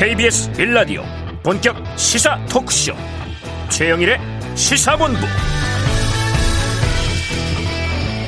[0.00, 1.02] KBS 빌라디오
[1.42, 2.94] 본격 시사 토크쇼.
[3.68, 4.18] 최영일의
[4.54, 5.18] 시사본부.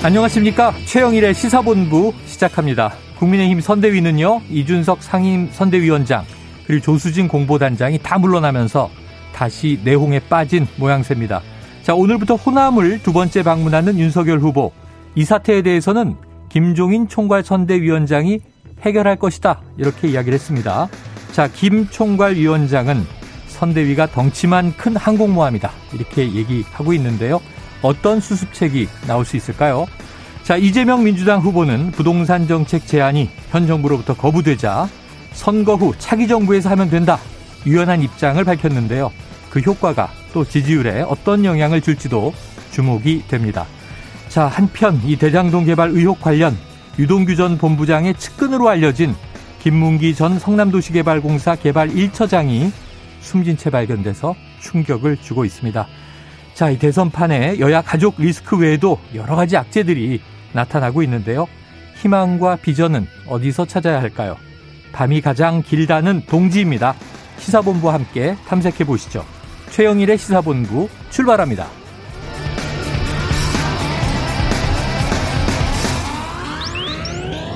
[0.03, 0.75] 안녕하십니까?
[0.85, 2.93] 최영일의 시사본부 시작합니다.
[3.19, 6.25] 국민의힘 선대위는요 이준석 상임 선대위원장
[6.67, 8.91] 그리고 조수진 공보단장이 다 물러나면서
[9.35, 11.41] 다시 내홍에 빠진 모양새입니다.
[11.85, 14.73] 자 오늘부터 호남을 두 번째 방문하는 윤석열 후보.
[15.15, 16.17] 이 사태에 대해서는
[16.51, 18.41] 김종인 총괄 선대위원장이
[18.83, 19.63] 해결할 것이다.
[19.79, 20.91] 이렇게 이야기를 했습니다
[21.33, 23.07] 자, 김 총괄 위원장은
[23.49, 25.71] 선대위가 덩치만 큰 항공모함이다.
[25.95, 27.41] 이렇게 얘기하고 있는데요.
[27.81, 29.87] 어떤 수습책이 나올 수 있을까요?
[30.43, 34.89] 자, 이재명 민주당 후보는 부동산 정책 제안이 현 정부로부터 거부되자
[35.33, 37.19] 선거 후 차기 정부에서 하면 된다.
[37.65, 39.11] 유연한 입장을 밝혔는데요.
[39.49, 42.35] 그 효과가 또 지지율에 어떤 영향을 줄지도
[42.73, 43.67] 주목이 됩니다.
[44.29, 46.57] 자, 한편 이 대장동 개발 의혹 관련
[46.99, 49.15] 유동규 전 본부장의 측근으로 알려진
[49.63, 52.73] 김문기 전 성남도시개발공사 개발 1처장이
[53.21, 55.87] 숨진 채 발견돼서 충격을 주고 있습니다.
[56.55, 60.21] 자, 이 대선판에 여야 가족 리스크 외에도 여러 가지 악재들이
[60.53, 61.47] 나타나고 있는데요.
[61.95, 64.37] 희망과 비전은 어디서 찾아야 할까요?
[64.91, 66.97] 밤이 가장 길다는 동지입니다.
[67.39, 69.25] 시사본부와 함께 탐색해 보시죠.
[69.71, 71.82] 최영일의 시사본부 출발합니다.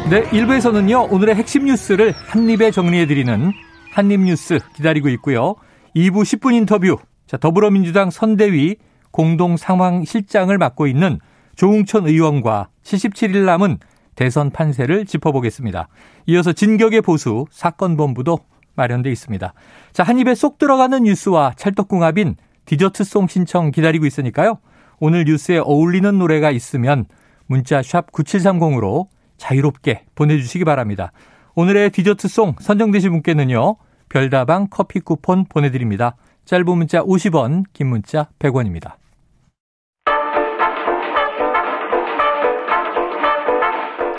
[0.08, 3.52] 네, 1부에서는요, 오늘의 핵심 뉴스를 한입에 정리해드리는
[3.90, 5.56] 한입뉴스 기다리고 있고요.
[5.96, 8.77] 2부 10분 인터뷰, 자, 더불어민주당 선대위
[9.10, 11.18] 공동 상황 실장을 맡고 있는
[11.56, 13.78] 조웅천 의원과 77일 남은
[14.14, 15.88] 대선 판세를 짚어보겠습니다.
[16.27, 18.38] 이어서 진격의 보수 사건 본부도
[18.77, 19.54] 마련돼 있습니다.
[19.92, 24.58] 자, 한 입에 쏙 들어가는 뉴스와 찰떡궁합인 디저트송 신청 기다리고 있으니까요.
[25.00, 27.06] 오늘 뉴스에 어울리는 노래가 있으면
[27.48, 29.08] 문자 샵 9730으로
[29.47, 31.12] 자유롭게 보내주시기 바랍니다.
[31.55, 33.77] 오늘의 디저트송 선정되신 분께는요.
[34.08, 36.17] 별다방 커피 쿠폰 보내드립니다.
[36.45, 38.95] 짧은 문자 50원, 긴 문자 100원입니다.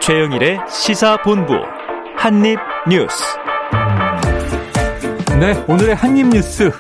[0.02, 1.54] 최영일의 시사본부
[2.16, 3.24] 한입뉴스
[5.40, 6.72] 네, 오늘의 한입뉴스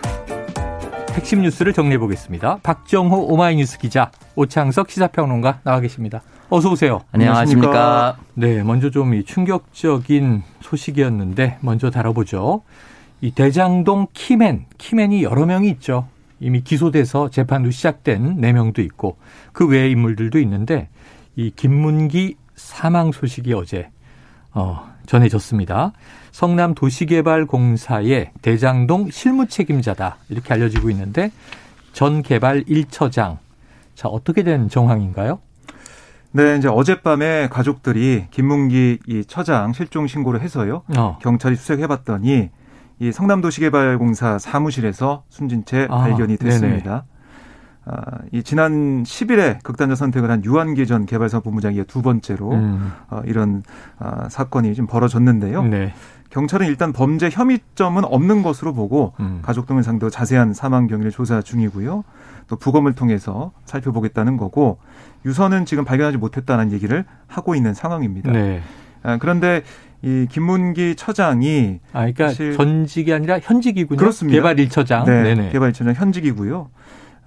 [1.12, 2.60] 핵심 뉴스를 정리해 보겠습니다.
[2.64, 6.22] 박정호 오마이뉴스 기자, 오창석 시사평론가 나와 계십니다.
[6.50, 7.02] 어서 오세요.
[7.12, 8.18] 안녕하십니까.
[8.36, 12.62] 네, 먼저 좀 이 충격적인 소식이었는데 먼저 다뤄보죠.
[13.22, 16.08] 이 대장동 키맨, 키맨이 여러 명이 있죠.
[16.40, 19.18] 이미 기소돼서 재판도 시작된 4명도 있고
[19.52, 20.88] 그 외의 인물들도 있는데
[21.36, 23.90] 이 김문기 사망 소식이 어제
[24.54, 25.94] 어, 전해졌습니다.
[26.32, 31.32] 성남 도시개발공사의 대장동 실무 책임자다 이렇게 알려지고 있는데
[31.94, 33.38] 전 개발 1처장
[33.96, 35.40] 자 어떻게 된 정황인가요?
[36.32, 40.84] 네, 이제 어젯밤에 가족들이 김문기 이 처장 실종 신고를 해서요.
[40.98, 41.18] 어.
[41.22, 42.50] 경찰이 수색해봤더니
[43.00, 47.06] 이 성남도시개발공사 사무실에서 숨진 채 아, 발견이 됐습니다.
[47.86, 48.02] 아,
[48.32, 52.92] 이 지난 10일에 극단적 선택을 한 유한기 전 개발사 본부장이 두 번째로 음.
[53.10, 53.64] 어, 이런
[53.98, 55.64] 아, 사건이 좀 벌어졌는데요.
[55.64, 55.94] 네.
[56.30, 59.40] 경찰은 일단 범죄 혐의점은 없는 것으로 보고 음.
[59.42, 62.04] 가족 등을 상대로 자세한 사망 경위를 조사 중이고요.
[62.48, 64.80] 또 부검을 통해서 살펴보겠다는 거고
[65.26, 68.32] 유서는 지금 발견하지 못했다는 얘기를 하고 있는 상황입니다.
[68.32, 68.62] 네.
[69.04, 69.64] 아, 그런데
[70.02, 73.98] 이 김문기 처장이 아 그러니까 전직이 아니라 현직이군요.
[73.98, 74.36] 그렇습니다.
[74.36, 75.06] 개발 1처장.
[75.06, 75.24] 네.
[75.24, 75.50] 네네.
[75.50, 76.70] 개발 1처장 현직이고요.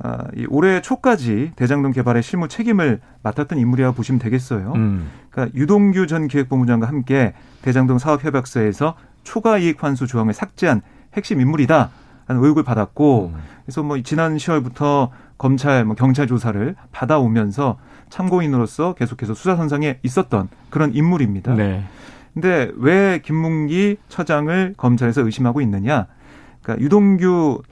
[0.03, 4.73] 아, 이 올해 초까지 대장동 개발의 실무 책임을 맡았던 인물이라고 보시면 되겠어요.
[4.75, 5.11] 음.
[5.31, 8.95] 그러니까 유동규 전 기획본부장과 함께 대장동 사업협약서에서
[9.25, 10.81] 초과 이익 환수 조항을 삭제한
[11.15, 11.91] 핵심 인물이다.
[12.31, 13.41] 라는 의혹을 받았고 음.
[13.65, 17.77] 그래서 뭐 지난 10월부터 검찰 뭐 경찰 조사를 받아오면서
[18.09, 21.55] 참고인으로서 계속해서 수사 선상에 있었던 그런 인물입니다.
[21.55, 21.83] 네.
[22.33, 26.07] 근데 왜 김문기 처장을 검찰에서 의심하고 있느냐?
[26.63, 27.63] 그러니까 유동규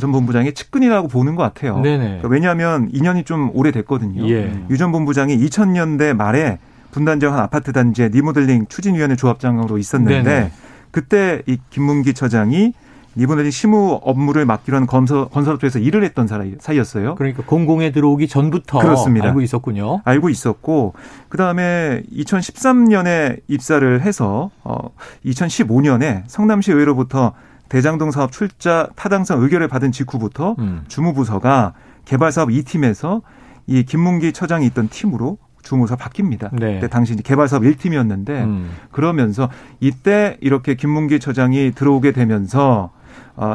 [0.00, 1.80] 전 본부장의 측근이라고 보는 것 같아요.
[1.80, 4.28] 그러니까 왜냐하면 2년이 좀 오래됐거든요.
[4.30, 4.64] 예.
[4.68, 6.58] 유전 본부장이 2000년대 말에
[6.90, 10.52] 분단지역 한 아파트 단지의 리모델링 추진위원회 조합장으로 있었는데 네네.
[10.90, 12.72] 그때 이 김문기 처장이
[13.18, 16.28] 리모델링 실무 업무를 맡기로 한 건설, 건설업소에서 일을 했던
[16.60, 17.16] 사이였어요.
[17.16, 19.26] 그러니까 공공에 들어오기 전부터 그렇습니다.
[19.26, 20.02] 알고 있었군요.
[20.04, 20.94] 알고 있었고
[21.28, 24.90] 그다음에 2013년에 입사를 해서 어
[25.26, 27.32] 2015년에 성남시 의회로부터
[27.68, 30.84] 대장동 사업 출자 타당성 의결을 받은 직후부터 음.
[30.86, 31.74] 주무부서가
[32.04, 33.22] 개발 사업 2팀에서
[33.66, 36.50] 이 김문기 처장이 있던 팀으로 주무부서 바뀝니다.
[36.52, 36.74] 네.
[36.74, 38.70] 그때 당시 개발사업 1팀이었는데 음.
[38.90, 39.50] 그러면서
[39.80, 42.97] 이때 이렇게 김문기 처장이 들어오게 되면서 어,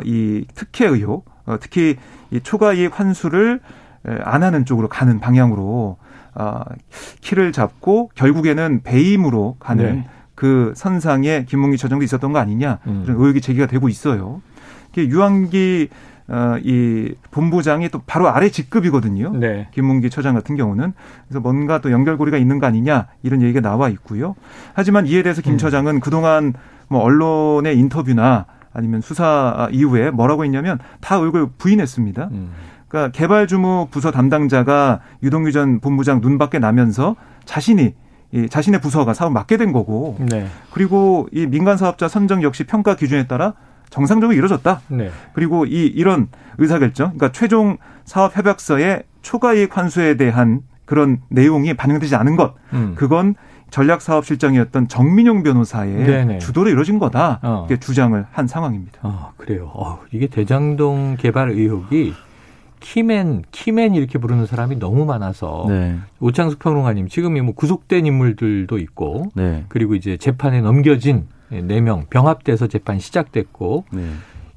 [0.03, 1.97] 이 특혜 의혹, 어, 특히
[2.31, 3.59] 이 초과 이익 환수를
[4.23, 5.97] 안 하는 쪽으로 가는 방향으로
[6.35, 6.61] 어,
[7.21, 10.07] 키를 잡고 결국에는 배임으로 가는 네.
[10.35, 13.05] 그 선상에 김문기 처장도 있었던 거 아니냐 이런 음.
[13.07, 14.41] 의혹이 제기가 되고 있어요.
[14.97, 15.89] 유한기
[16.27, 19.33] 어, 이 본부장이 또 바로 아래 직급이거든요.
[19.37, 19.67] 네.
[19.71, 20.93] 김문기 처장 같은 경우는
[21.27, 24.35] 그래서 뭔가 또 연결고리가 있는 거 아니냐 이런 얘기가 나와 있고요.
[24.73, 25.57] 하지만 이에 대해서 김 음.
[25.57, 26.53] 처장은 그동안
[26.87, 32.29] 뭐 언론의 인터뷰나 아니면 수사 이후에 뭐라고 했냐면 다 얼굴 부인했습니다.
[32.31, 32.51] 음.
[32.87, 37.15] 그러니까 개발 주무 부서 담당자가 유동규 전 본부장 눈밖에 나면서
[37.45, 37.93] 자신이
[38.31, 40.47] 이 자신의 부서가 사업 맡게 된 거고 네.
[40.71, 43.53] 그리고 이 민간 사업자 선정 역시 평가 기준에 따라
[43.91, 44.81] 정상적으로 이루어졌다.
[44.87, 45.11] 네.
[45.33, 46.27] 그리고 이 이런
[46.57, 52.55] 의사 결정, 그러니까 최종 사업 협약서의 초과 이익 환수에 대한 그런 내용이 반영되지 않은 것,
[52.73, 52.93] 음.
[52.95, 53.35] 그건
[53.69, 56.39] 전략 사업 실장이었던 정민용 변호사의 네네.
[56.39, 57.39] 주도로 이루어진 거다.
[57.41, 57.65] 어.
[57.67, 58.99] 이렇게 주장을 한 상황입니다.
[59.01, 59.71] 아, 그래요.
[59.73, 62.13] 어, 이게 대장동 개발 의혹이
[62.79, 65.97] 키맨, 키맨 이렇게 부르는 사람이 너무 많아서 네.
[66.19, 69.63] 오창숙 평론가님 지금 뭐 구속된 인물들도 있고 네.
[69.69, 74.03] 그리고 이제 재판에 넘겨진 4명 병합돼서 재판 시작됐고 네.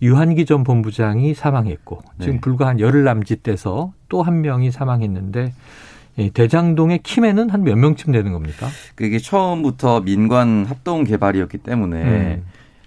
[0.02, 2.40] 유한기 전 본부장이 사망했고 지금 네.
[2.40, 5.52] 불과 한 열흘 남짓 돼서 또 한 명이 사망했는데
[6.32, 8.68] 대장동의 키맨은 한 몇 명쯤 되는 겁니까?
[8.94, 12.44] 그게 처음부터 민관 합동 개발이었기 때문에 음.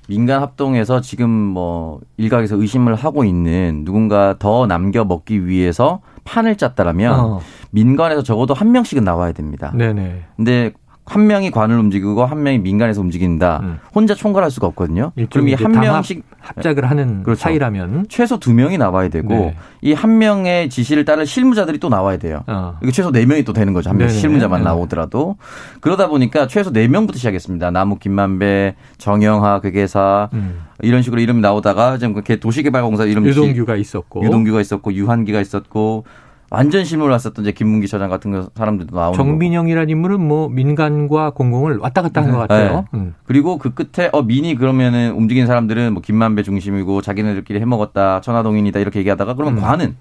[0.08, 7.20] 민간 합동에서 지금 뭐 일각에서 의심을 하고 있는 누군가 더 남겨 먹기 위해서 판을 짰다라면
[7.20, 7.40] 어.
[7.72, 9.72] 민간에서 적어도 한 명씩은 나와야 됩니다.
[9.76, 10.24] 네네.
[10.36, 10.72] 근데
[11.10, 13.60] 한 명이 관을 움직이고 한 명이 민간에서 움직인다.
[13.64, 13.80] 음.
[13.96, 15.12] 혼자 총괄할 수가 없거든요.
[15.32, 17.42] 그럼 이 한 명씩 합작을 하는 그렇죠.
[17.42, 19.56] 사이라면 최소 두 명이 나와야 되고 네.
[19.82, 22.44] 이한 명의 지시를 따를 실무자들이 또 나와야 돼요.
[22.48, 22.78] 어.
[22.84, 23.90] 이거 최소 네 명이 또 되는 거죠.
[23.90, 24.66] 한 명 실무자만 네.
[24.66, 25.36] 나오더라도
[25.82, 27.72] 그러다 보니까 최소 네 명부터 시작했습니다.
[27.72, 30.62] 나무 김만배, 정영하 회계사 음.
[30.82, 36.06] 이런 식으로 이름이 나오다가 지금 도시개발공사 이름 유동규가 있었고 유동규가 있었고 유한기가 있었고
[36.52, 42.02] 완전 실무를 왔었던 이제 김문기 처장 같은 사람들도 나오는 정민영이라는 인물은 뭐 민간과 공공을 왔다
[42.02, 42.40] 갔다 한것 네.
[42.40, 42.86] 같아요.
[42.92, 43.00] 네.
[43.00, 43.14] 음.
[43.26, 49.00] 그리고 그 끝에 어 민이 그러면은 움직이는 사람들은 뭐 김만배 중심이고 자기네들끼리 해먹었다 천하동인이다 이렇게
[49.00, 49.62] 얘기하다가 그러면 음.
[49.62, 49.96] 관은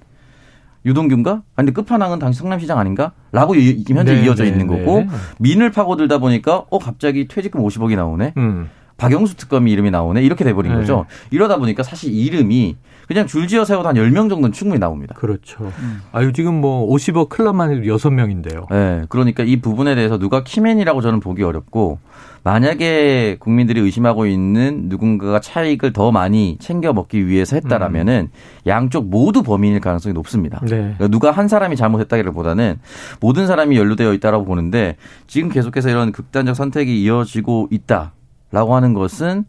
[0.87, 1.43] 유동균가?
[1.57, 3.13] 아니 근데 끝판왕은 당시 성남시장 아닌가?
[3.33, 5.09] 라고 현재 네, 이어져 네, 있는 거고 네.
[5.39, 8.35] 민을 파고들다 보니까 어 갑자기 퇴직금 50억이 나오네.
[8.37, 8.71] 음.
[8.99, 10.23] 박영수 특검이 이름이 나오네.
[10.23, 10.79] 이렇게 돼버린 네.
[10.79, 11.07] 거죠.
[11.31, 15.15] 이러다 보니까 사실 이름이 그냥 줄지어 세워도 한 10명 정도는 충분히 나옵니다.
[15.17, 15.73] 그렇죠.
[15.79, 16.03] 음.
[16.13, 18.71] 아유, 지금 뭐 50억 클럽만 해도 6명인데요.
[18.71, 19.05] 네.
[19.09, 22.01] 그러니까 이 부분에 대해서 누가 키맨이라고 저는 보기 어렵고
[22.43, 28.39] 만약에 국민들이 의심하고 있는 누군가가 차익을 더 많이 챙겨 먹기 위해서 했다라면은 음.
[28.67, 30.59] 양쪽 모두 범인일 가능성이 높습니다.
[30.63, 30.69] 네.
[30.69, 32.81] 그러니까 누가 한 사람이 잘못했다기보다는
[33.21, 34.97] 모든 사람이 연루되어 있다라고 보는데
[35.29, 38.13] 지금 계속해서 이런 극단적 선택이 이어지고 있다
[38.51, 39.45] 라고 하는 것은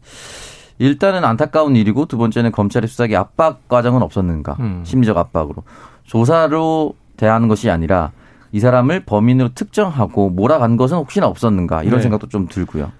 [0.78, 4.82] 일단은 안타까운 일이고 두 번째는 검찰의 수사기 압박 과정은 없었는가 음.
[4.84, 5.62] 심리적 압박으로
[6.04, 8.12] 조사로 대하는 것이 아니라
[8.52, 12.02] 이 사람을 범인으로 특정하고 몰아간 것은 혹시나 없었는가 이런 네.
[12.02, 12.90] 생각도 좀 들고요.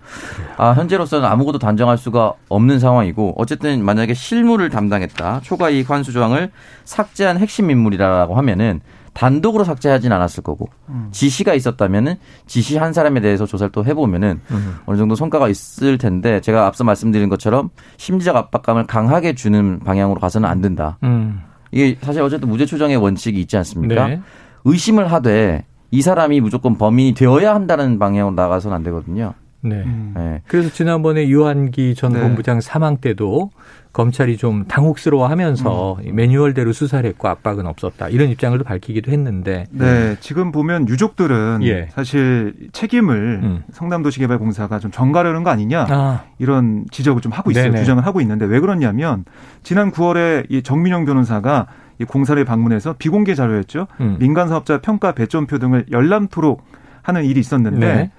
[0.56, 6.52] 아, 현재로서는 아무것도 단정할 수가 없는 상황이고 어쨌든 만약에 실무를 담당했다 초과 이익 환수 조항을
[6.85, 8.81] 삭제한 핵심 인물이라고 하면은
[9.21, 11.09] 단독으로 삭제하진 않았을 거고 음.
[11.13, 12.15] 지시가 있었다면은
[12.47, 14.77] 지시한 사람에 대해서 조사를 또 해보면은 음.
[14.87, 17.69] 어느 정도 성과가 있을 텐데 제가 앞서 말씀드린 것처럼
[17.99, 20.97] 심리적 압박감을 강하게 주는 방향으로 가서는 안 된다.
[21.03, 21.43] 음.
[21.71, 24.09] 이게 사실 어쨌든 무죄 추정의 원칙이 있지 않습니까?
[24.09, 24.23] 네.
[24.65, 29.35] 의심을 하되 이 사람이 무조건 범인이 되어야 한다는 방향으로 나가서는 안 되거든요.
[29.62, 29.83] 네.
[29.85, 30.14] 음.
[30.17, 30.43] 네.
[30.47, 32.21] 그래서 지난번에 유한기 전 네.
[32.21, 33.50] 본부장 사망 때도
[33.93, 36.14] 검찰이 좀 당혹스러워하면서 음.
[36.14, 41.88] 매뉴얼대로 수사를 했고 압박은 없었다 이런 입장을 밝히기도 했는데 네 지금 보면 유족들은 예.
[41.90, 43.62] 사실 책임을 음.
[43.73, 46.25] 성남도시개발공사가 좀 전가려는 거 아니냐 아.
[46.38, 47.79] 이런 지적을 좀 하고 있어요 네네.
[47.79, 49.25] 주장을 하고 있는데 왜 그러냐면
[49.64, 51.67] 지난 9월에 이 정민영 변호사가
[51.99, 54.17] 이 공사를 방문해서 비공개 자료였죠 음.
[54.21, 56.62] 민간 사업자 평가 배점표 등을 열람토록
[57.02, 58.11] 하는 일이 있었는데 네.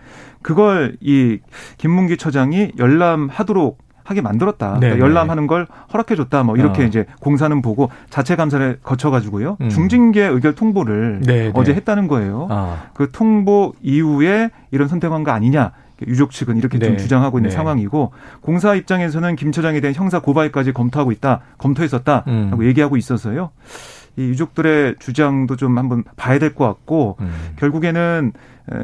[0.41, 1.39] 그걸 이
[1.77, 4.77] 김문기 처장이 열람하도록 하게 만들었다.
[4.79, 6.43] 그러니까 열람하는 걸 허락해 줬다.
[6.43, 6.85] 뭐 이렇게 어.
[6.85, 9.69] 이제 공사는 보고 자체 감사를 거쳐 가지고요 음.
[9.69, 11.51] 중징계 의결 통보를 네네.
[11.53, 12.47] 어제 했다는 거예요.
[12.49, 12.87] 아.
[12.93, 15.71] 그 통보 이후에 이런 선택한 거 아니냐.
[16.07, 16.87] 유족 측은 이렇게 네.
[16.87, 17.55] 좀 주장하고 있는 네.
[17.55, 22.63] 상황이고 공사 입장에서는 김 처장에 대한 형사 고발까지 검토하고 있다, 검토했었다라고 음.
[22.63, 23.51] 얘기하고 있어서요.
[24.17, 27.31] 이 유족들의 주장도 좀 한번 봐야 될 것 같고 음.
[27.57, 28.33] 결국에는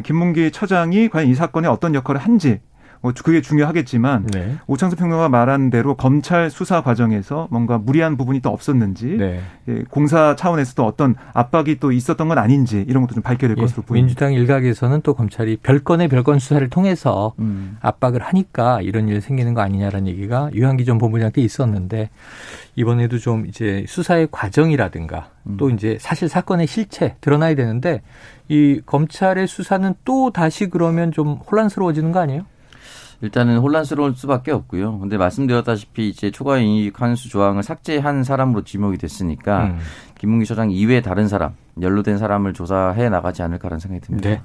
[0.03, 2.59] 김문기 처장이 과연 이 사건에 어떤 역할을 한지
[3.07, 4.57] 뭐 그게 중요하겠지만 네.
[4.67, 9.39] 오창수 평론가 말한 대로 검찰 수사 과정에서 뭔가 무리한 부분이 또 없었는지 네.
[9.69, 13.61] 예, 공사 차원에서도 어떤 압박이 또 있었던 건 아닌지 이런 것도 좀 밝혀야 될 예,
[13.61, 14.05] 것으로 보입니다.
[14.05, 17.77] 민주당 일각에서는 또 검찰이 별건의 별건 수사를 통해서 음.
[17.79, 22.09] 압박을 하니까 이런 일이 생기는 거 아니냐라는 얘기가 유한기 전 본부장 때 있었는데
[22.75, 25.55] 이번에도 좀 이제 수사의 과정이라든가 음.
[25.57, 28.01] 또 이제 사실 사건의 실체 드러나야 되는데
[28.49, 32.45] 이 검찰의 수사는 또 다시 그러면 좀 혼란스러워지는 거 아니에요?
[33.21, 34.99] 일단은 혼란스러울 수밖에 없고요.
[34.99, 39.79] 근데 말씀드렸다시피 이제 초과 이익 환수 조항을 삭제한 사람으로 지목이 됐으니까 음.
[40.19, 44.29] 김문기 처장 이외에 다른 사람 연루된 사람을 조사해 나가지 않을까라는 생각이 듭니다.
[44.29, 44.41] 네.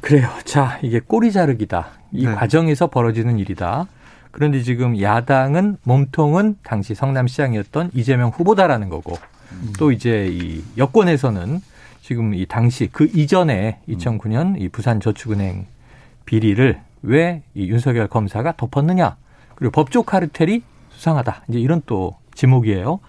[0.00, 0.28] 그래요.
[0.44, 1.88] 자, 이게 꼬리 자르기다.
[2.12, 2.34] 이 네.
[2.34, 3.86] 과정에서 벌어지는 일이다.
[4.30, 9.16] 그런데 지금 야당은 몸통은 당시 성남시장이었던 이재명 후보다라는 거고
[9.52, 9.72] 음.
[9.78, 11.60] 또 이제 이 여권에서는
[12.02, 15.66] 지금 이 당시 그 이전에 2009년 이 부산저축은행
[16.26, 19.16] 비리를 왜 이 윤석열 검사가 덮었느냐
[19.54, 23.00] 그리고 법조 카르텔이 수상하다 이제 이런 또 지목이에요.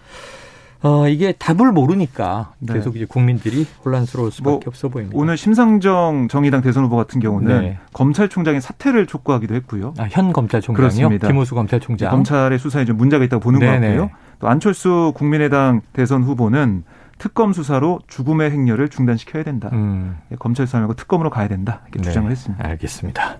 [0.81, 2.74] 어, 이게 답을 모르니까 네.
[2.75, 5.17] 계속 이제 국민들이 혼란스러울 수밖에 뭐 없어 보입니다.
[5.19, 7.77] 오늘 심상정 정의당 대선 후보 같은 경우는 네.
[7.91, 9.93] 검찰총장의 사퇴를 촉구하기도 했고요.
[9.98, 10.75] 아, 현 검찰총장이요?
[10.77, 11.27] 그렇습니다.
[11.27, 12.10] 김호수 검찰총장.
[12.12, 13.96] 검찰의 수사에 좀 문제가 있다고 보는 네네.
[13.98, 14.17] 것 같고요.
[14.39, 16.86] 또 안철수 국민의당 대선 후보는
[17.19, 19.69] 특검 수사로 죽음의 행렬을 중단시켜야 된다.
[19.73, 20.17] 음.
[20.31, 21.81] 예, 검찰 수사 말고 특검으로 가야 된다.
[21.83, 22.03] 이렇게 네.
[22.09, 22.65] 주장을 했습니다.
[22.67, 23.38] 알겠습니다.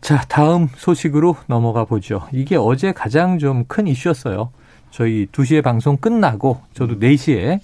[0.00, 2.22] 자, 다음 소식으로 넘어가 보죠.
[2.32, 4.50] 이게 어제 가장 좀 큰 이슈였어요.
[4.90, 7.60] 저희 2시에 방송 끝나고 저도 4시에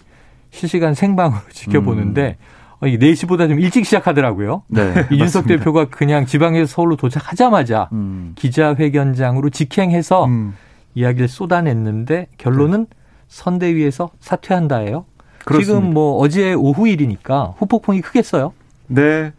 [0.50, 2.36] 실시간 생방으로 지켜보는데
[2.82, 2.88] 음.
[2.88, 4.64] 이 4시보다 좀 일찍 시작하더라고요.
[4.68, 8.32] 네, 이준석 대표가 그냥 지방에서 서울로 도착하자마자 음.
[8.34, 10.54] 기자회견장으로 직행해서 음.
[10.94, 12.96] 이야기를 쏟아냈는데 결론은 네.
[13.28, 15.06] 선대위에서 사퇴한다예요.
[15.44, 15.80] 그렇습니다.
[15.80, 18.52] 지금 뭐 어제 오후 일이니까 후폭풍이 크겠어요.
[18.88, 19.32] 네.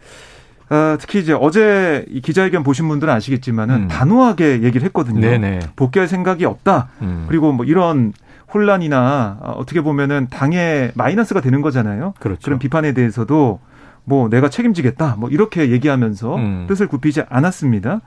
[0.70, 3.88] 어, 특히 이제 어제 이 기자회견 보신 분들은 아시겠지만은 음.
[3.88, 5.22] 단호하게 얘기를 했거든요.
[5.22, 5.60] 네네.
[5.76, 6.90] 복귀할 생각이 없다.
[7.02, 7.26] 음.
[7.28, 8.14] 그리고 뭐 이런
[8.54, 12.14] 혼란이나 어, 어떻게 보면은 당에 마이너스가 되는 거잖아요.
[12.20, 12.42] 그렇죠.
[12.44, 13.60] 그런 비판에 대해서도
[14.06, 15.16] 뭐 내가 책임지겠다.
[15.20, 16.66] 뭐 이렇게 얘기하면서 음.
[16.68, 18.02] 뜻을 굽히지 않았습니다.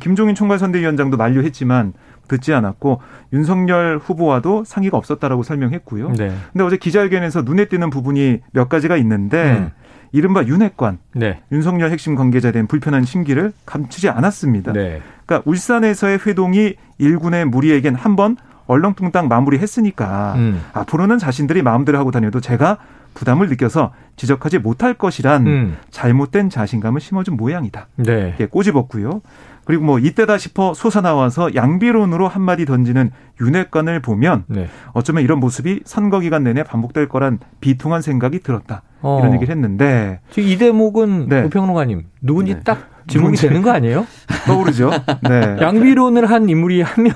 [0.00, 1.94] 김종인 총괄 선대위원장도 만류했지만
[2.30, 3.00] 듣지 않았고
[3.32, 6.12] 윤석열 후보와도 상의가 없었다라고 설명했고요.
[6.12, 6.32] 네.
[6.52, 9.70] 근데 어제 기자회견에서 눈에 띄는 부분이 몇 가지가 있는데 음.
[10.12, 11.40] 이른바 윤핵관, 네.
[11.52, 14.72] 윤석열 핵심 관계자에 대한 불편한 심기를 감추지 않았습니다.
[14.72, 15.00] 네.
[15.26, 20.62] 그러니까 울산에서의 회동이 일군의 무리에겐 한번 얼렁뚱땅 마무리했으니까 음.
[20.72, 22.78] 앞으로는 자신들이 마음대로 하고 다녀도 제가
[23.14, 25.76] 부담을 느껴서 지적하지 못할 것이란 음.
[25.90, 27.88] 잘못된 자신감을 심어준 모양이다.
[27.96, 28.36] 네.
[28.50, 29.22] 꼬집었고요.
[29.70, 34.66] 그리고 뭐 이때다 싶어 솟아 나와서 양비론으로 한마디 던지는 윤핵관을 보면 네.
[34.94, 38.82] 어쩌면 이런 모습이 선거 기간 내내 반복될 거란 비통한 생각이 들었다.
[39.00, 39.20] 어.
[39.20, 41.42] 이런 얘기를 했는데 이 대목은 네.
[41.42, 42.60] 우평론가님 누군지 네.
[42.64, 44.08] 딱 지목이 되는 거 아니에요?
[44.48, 44.90] 떠오르죠.
[45.28, 45.56] 네.
[45.60, 47.12] 양비론을 한 인물이 한 명,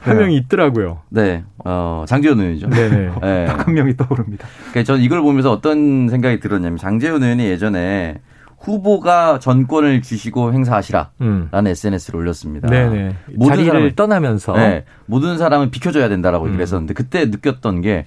[0.00, 0.22] 한 네.
[0.22, 1.00] 명이 있더라고요.
[1.10, 1.44] 네.
[1.62, 2.70] 어, 장재현 의원이죠.
[2.70, 3.10] 네네.
[3.20, 3.46] 네.
[3.46, 4.48] 딱 한 명이 떠오릅니다.
[4.70, 8.16] 그러니까 저는 이걸 보면서 어떤 생각이 들었냐면 장재현 의원이 예전에
[8.60, 11.48] 후보가 전권을 주시고 행사하시라라는 음.
[11.52, 12.68] SNS를 올렸습니다.
[12.68, 13.14] 네네.
[13.34, 16.52] 모든 자리를 사람을, 떠나면서 네, 모든 사람을 비켜줘야 된다라고 음.
[16.52, 18.06] 그랬었는데 그때 느꼈던 게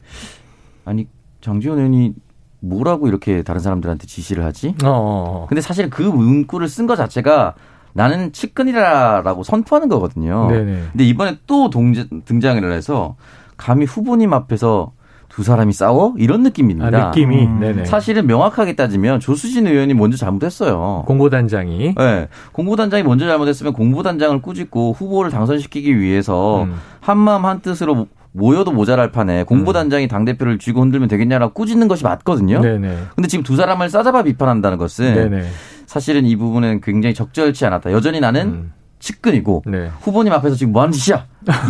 [0.85, 1.07] 아니
[1.39, 2.13] 장지원 의원이
[2.59, 4.75] 뭐라고 이렇게 다른 사람들한테 지시를 하지?
[4.83, 4.91] 어어.
[4.91, 5.45] 어, 어.
[5.47, 7.55] 근데 사실 그 문구를 쓴 것 자체가
[7.93, 10.49] 나는 측근이라라고 선포하는 거거든요.
[10.49, 10.83] 네네.
[10.91, 13.15] 근데 이번에 또 동제, 등장을 해서
[13.57, 14.93] 감히 후보님 앞에서
[15.31, 16.13] 두 사람이 싸워?
[16.17, 17.05] 이런 느낌입니다.
[17.05, 17.45] 아, 느낌이.
[17.45, 17.83] 음.
[17.85, 21.03] 사실은 명확하게 따지면 조수진 의원이 먼저 잘못했어요.
[21.07, 21.95] 공보단장이.
[21.95, 22.27] 네.
[22.51, 26.75] 공보단장이 먼저 잘못했으면 공보단장을 꾸짖고 후보를 당선시키기 위해서 음.
[26.99, 32.61] 한마음 한뜻으로 모여도 모자랄 판에 공보단장이 당대표를 쥐고 흔들면 되겠냐라고 꾸짖는 것이 맞거든요.
[32.61, 32.97] 네네.
[33.15, 35.47] 근데 지금 두 사람을 싸잡아 비판한다는 것은 네네.
[35.85, 37.91] 사실은 이 부분은 굉장히 적절치 않았다.
[37.91, 38.73] 여전히 나는 음.
[38.99, 39.89] 측근이고 네.
[40.01, 41.25] 후보님 앞에서 지금 뭐 하는 짓이야?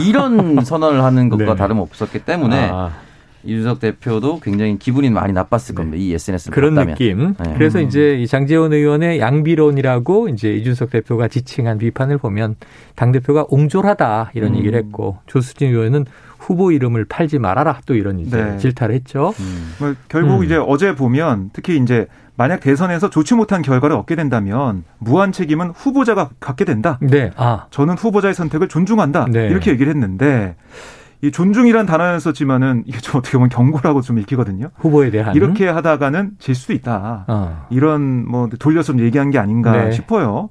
[0.05, 1.55] 이런 선언을 하는 것과 네.
[1.55, 2.91] 다름없었기 때문에 아.
[3.43, 5.97] 이준석 대표도 굉장히 기분이 많이 나빴을 겁니다.
[5.97, 6.03] 네.
[6.03, 6.95] 이 SNS를 그런 봤다면.
[6.95, 7.35] 느낌.
[7.43, 7.53] 네.
[7.53, 7.87] 그래서 음.
[7.87, 12.55] 이제 이 장재원 의원의 양비론이라고 이제 이준석 대표가 지칭한 비판을 보면
[12.95, 14.57] 당 대표가 옹졸하다 이런 음.
[14.57, 16.05] 얘기를 했고 조수진 의원은
[16.37, 18.57] 후보 이름을 팔지 말아라 또 이런 이제 네.
[18.57, 19.33] 질타를 했죠.
[19.39, 19.73] 음.
[19.79, 20.43] 뭐 결국 음.
[20.43, 26.29] 이제 어제 보면 특히 이제 만약 대선에서 좋지 못한 결과를 얻게 된다면 무한 책임은 후보자가
[26.39, 26.97] 갖게 된다.
[27.01, 27.29] 네.
[27.35, 27.67] 아.
[27.69, 29.27] 저는 후보자의 선택을 존중한다.
[29.31, 29.47] 네.
[29.47, 30.55] 이렇게 얘기를 했는데
[31.23, 34.71] 이 존중이란 단어는 썼지만은 이게 좀 어떻게 보면 경고라고 좀 읽히거든요.
[34.77, 37.25] 후보에 대한 이렇게 하다가는 질 수도 있다.
[37.27, 37.67] 어.
[37.69, 39.91] 이런 뭐 돌려서 얘기한 게 아닌가 네.
[39.91, 40.49] 싶어요.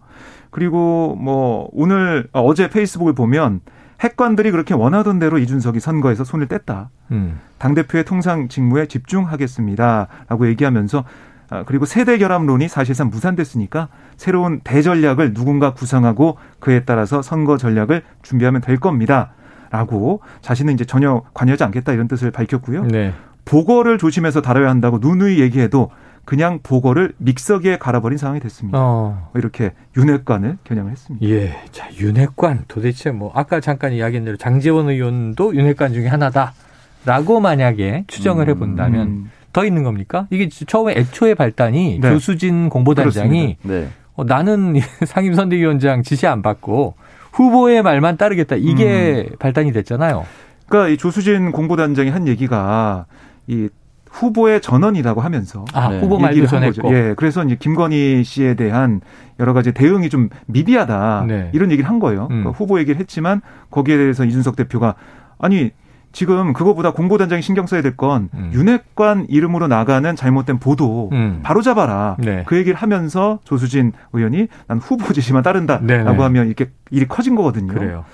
[0.50, 3.60] 그리고 뭐 오늘 아, 어제 페이스북을 보면
[4.00, 6.88] 핵관들이 그렇게 원하던 대로 이준석이 선거에서 손을 뗐다.
[7.10, 7.40] 음.
[7.58, 11.04] 당 대표의 통상 직무에 집중하겠습니다라고 얘기하면서
[11.50, 18.60] 아, 그리고 세대 결합론이 사실상 무산됐으니까 새로운 대전략을 누군가 구상하고 그에 따라서 선거 전략을 준비하면
[18.60, 19.32] 될 겁니다.
[19.70, 22.84] 라고 자신은 이제 전혀 관여하지 않겠다 이런 뜻을 밝혔고요.
[22.84, 23.12] 네.
[23.44, 25.90] 보고를 조심해서 다뤄야 한다고 누누이 얘기해도
[26.24, 28.78] 그냥 보고를 믹서기에 갈아버린 상황이 됐습니다.
[28.80, 29.30] 어.
[29.34, 31.26] 이렇게 윤핵관을 겨냥을 했습니다.
[31.26, 31.56] 예.
[31.72, 38.48] 자, 윤핵관 도대체 뭐 아까 잠깐 이야기한 대로 장재원 의원도 윤핵관 중에 하나다라고 만약에 추정을
[38.48, 39.30] 해 본다면 음.
[39.52, 40.26] 더 있는 겁니까?
[40.30, 42.10] 이게 처음에 애초에 발단이 네.
[42.10, 43.88] 조수진 공보단장이 네.
[44.14, 44.74] 어, 나는
[45.04, 46.94] 상임선대위원장 지시 안 받고
[47.40, 48.56] 후보의 말만 따르겠다.
[48.56, 49.36] 이게 음.
[49.38, 50.26] 발단이 됐잖아요.
[50.68, 53.06] 그러니까 이 조수진 공보단장이 한 얘기가
[53.46, 53.68] 이
[54.10, 56.00] 후보의 전원이라고 하면서 아, 네.
[56.00, 56.92] 후보 말도 전했고.
[56.94, 59.00] 예, 그래서 이제 김건희 씨에 대한
[59.38, 61.50] 여러 가지 대응이 좀 미비하다 네.
[61.54, 62.24] 이런 얘기를 한 거예요.
[62.24, 62.28] 음.
[62.28, 64.96] 그러니까 후보 얘기를 했지만 거기에 대해서 이준석 대표가
[65.38, 65.70] 아니
[66.12, 68.50] 지금 그거보다 공보단장이 신경 써야 될건 음.
[68.52, 71.40] 윤핵관 이름으로 나가는 잘못된 보도 음.
[71.42, 72.16] 바로 잡아라.
[72.18, 72.42] 네.
[72.46, 76.12] 그 얘기를 하면서 조수진 의원이 난 후보 지시만 따른다라고 네네.
[76.12, 76.22] 네.
[76.22, 77.72] 하면 이렇게 일이 커진 거거든요.
[77.72, 78.04] 그래요.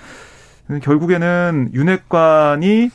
[0.81, 2.91] 결국에는 윤핵관이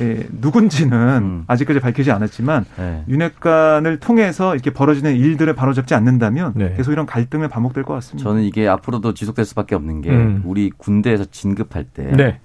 [0.00, 1.44] 예, 누군지는 음.
[1.46, 3.04] 아직까지 밝히지 않았지만 네.
[3.08, 6.74] 윤핵관을 통해서 이렇게 벌어지는 일들을 바로잡지 않는다면 네.
[6.76, 8.28] 계속 이런 갈등을 반복될 것 같습니다.
[8.28, 10.42] 저는 이게 앞으로도 지속될 수밖에 없는 게 음.
[10.44, 12.40] 우리 군대에서 진급할 때 네.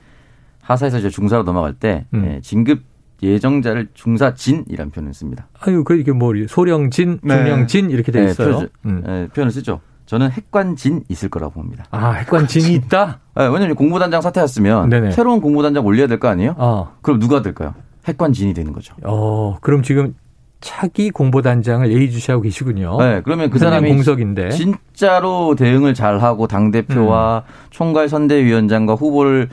[0.69, 2.25] 하사에서 이제 중사로 넘어갈 때 음.
[2.25, 2.83] 예, 진급
[3.21, 5.47] 예정자를 중사진이라는 표현을 씁니다.
[5.59, 7.35] 아유, 그 이게 뭐 소령진, 네.
[7.37, 8.59] 중령진 이렇게 돼 네, 있어요.
[8.59, 9.03] 표, 음.
[9.05, 9.81] 네, 표현을 쓰죠.
[10.05, 11.85] 저는 핵관진 있을 거라고 봅니다.
[11.91, 13.19] 아, 핵관진이 있다?
[13.35, 15.11] 네, 왜냐면 공무단장 사퇴했으면 네네.
[15.11, 16.55] 새로운 공무단장 올려야 될 거 아니에요?
[16.57, 16.95] 어.
[17.01, 17.73] 그럼 누가 될까요?
[18.07, 18.95] 핵관진이 되는 거죠.
[19.03, 20.15] 어, 그럼 지금
[20.61, 22.97] 차기 공보단장을 예의주시하고 계시군요.
[22.99, 27.53] 네, 그러면 그 사람이 공석인데 진짜로 대응을 잘하고 당 대표와 음.
[27.69, 29.49] 총괄 선대위원장과 후보를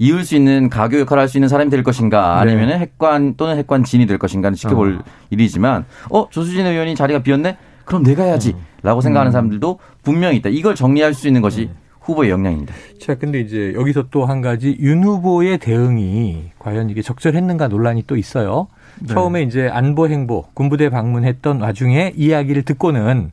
[0.00, 2.78] 이을 수 있는 가교 역할을 할 수 있는 사람이 될 것인가 아니면 네.
[2.78, 5.04] 핵관 또는 핵관진이 될 것인가는 지켜볼 어.
[5.30, 9.00] 일이지만 어 조수진 의원이 자리가 비었네 그럼 내가 해야지라고 음.
[9.00, 10.48] 생각하는 사람들도 분명히 있다.
[10.48, 11.74] 이걸 정리할 수 있는 것이 음.
[12.00, 12.74] 후보의 역량입니다.
[13.00, 18.16] 자, 근데 이제 여기서 또 한 가지 윤 후보의 대응이 과연 이게 적절했는가 논란이 또
[18.16, 18.68] 있어요.
[19.00, 19.12] 네.
[19.12, 23.30] 처음에 이제 안보 행보 군부대 방문했던 와중에 이야기를 듣고는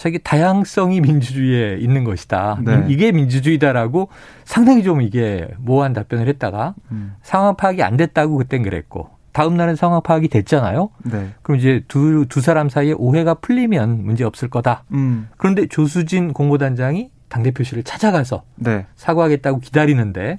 [0.00, 2.58] 자기 다양성이 민주주의에 있는 것이다.
[2.64, 2.86] 네.
[2.88, 4.08] 이게 민주주의다라고
[4.44, 7.16] 상당히 좀 이게 모호한 답변을 했다가 음.
[7.20, 10.88] 상황 파악이 안 됐다고 그땐 그랬고 다음 날은 상황 파악이 됐잖아요.
[11.02, 11.28] 네.
[11.42, 14.84] 그럼 이제 두, 두 사람 사이에 오해가 풀리면 문제 없을 거다.
[14.92, 15.28] 음.
[15.36, 18.86] 그런데 조수진 공보단장이 당대표실을 찾아가서 네.
[18.96, 20.38] 사과하겠다고 기다리는데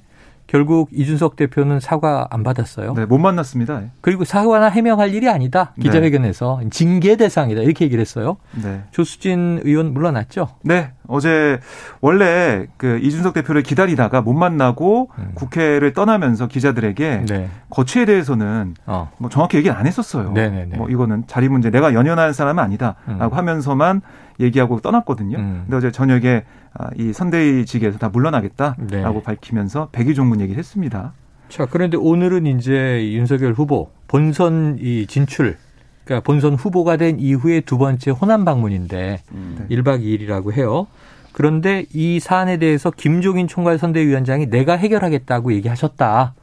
[0.52, 2.92] 결국 이준석 대표는 사과 안 받았어요.
[2.92, 3.84] 네, 못 만났습니다.
[4.02, 5.72] 그리고 사과나 해명할 일이 아니다.
[5.78, 5.84] 네.
[5.84, 6.68] 기자회견에서 네.
[6.68, 7.62] 징계 대상이다.
[7.62, 8.36] 이렇게 얘기를 했어요.
[8.62, 8.82] 네.
[8.90, 10.48] 조수진 의원 물러났죠?
[10.62, 10.92] 네.
[11.12, 11.60] 어제
[12.00, 15.30] 원래 그 이준석 대표를 기다리다가 못 만나고 음.
[15.34, 17.48] 국회를 떠나면서 기자들에게 네.
[17.70, 19.10] 거취에 대해서는 어.
[19.18, 20.32] 뭐 정확히 얘기는 안 했었어요.
[20.32, 20.76] 네네네.
[20.76, 23.38] 뭐 이거는 자리 문제 내가 연연한 사람은 아니다라고 음.
[23.38, 24.00] 하면서만
[24.40, 25.38] 얘기하고 떠났거든요.
[25.38, 25.62] 음.
[25.64, 26.44] 근데 어제 저녁에
[26.74, 29.22] 아, 이 선대위 직에서 다 물러나겠다라고 네.
[29.22, 31.12] 밝히면서 백의종군 얘기를 했습니다.
[31.50, 35.58] 자, 그런데 오늘은 이제 윤석열 후보 본선 이 진출
[36.04, 39.66] 그러니까 본선 후보가 된 이후에 두 번째 호남 방문인데 음.
[39.70, 40.86] 1박 2일이라고 해요.
[41.32, 46.34] 그런데 이 사안에 대해서 김종인 총괄 선대위원장이 내가 해결하겠다고 얘기하셨다.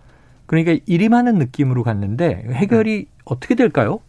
[0.46, 3.06] 그러니까 일임하는 느낌으로 갔는데 해결이 네.
[3.24, 4.00] 어떻게 될까요?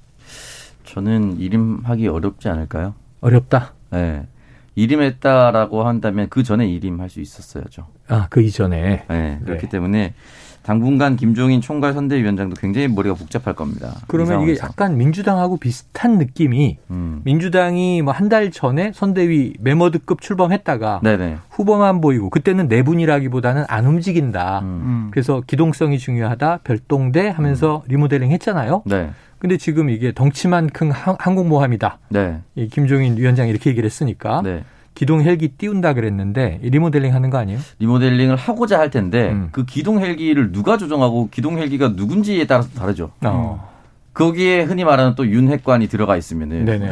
[0.84, 2.94] 저는 일임하기 어렵지 않을까요?
[3.20, 3.74] 어렵다.
[3.90, 4.26] 네.
[4.74, 7.88] 일임했다라고 한다면 그 전에 일임할 수 있었어야죠.
[8.08, 9.04] 아, 그 이전에.
[9.06, 9.38] 네.
[9.44, 9.68] 그렇기 네.
[9.68, 10.14] 때문에
[10.62, 13.94] 당분간 김종인 총괄 선대위원장도 굉장히 머리가 복잡할 겁니다.
[14.08, 17.20] 그러면 이게 약간 민주당하고 비슷한 느낌이 음.
[17.24, 21.38] 민주당이 뭐 한 달 전에 선대위 메머드급 출범했다가 네네.
[21.50, 24.60] 후보만 보이고 그때는 내분이라기보다는 안 움직인다.
[24.60, 24.64] 음.
[24.66, 25.08] 음.
[25.10, 26.58] 그래서 기동성이 중요하다.
[26.62, 27.88] 별동대 하면서 음.
[27.88, 28.82] 리모델링 했잖아요.
[28.86, 29.10] 네.
[29.38, 31.98] 근데 지금 이게 덩치만 큰 항공모함이다.
[32.10, 32.40] 네.
[32.54, 34.62] 이 김종인 위원장이 이렇게 얘기를 했으니까 네.
[35.00, 37.58] 기동 헬기 띄운다 그랬는데 리모델링 하는 거 아니에요?
[37.78, 39.48] 리모델링을 하고자 할 텐데 음.
[39.50, 43.10] 그 기동 헬기를 누가 조정하고 기동 헬기가 누군지에 따라서 다르죠.
[43.24, 43.66] 어.
[44.12, 46.90] 거기에 흔히 말하는 또 윤핵관이 들어가 있으면은 네네.